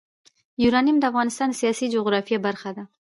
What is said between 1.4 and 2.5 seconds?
د سیاسي جغرافیه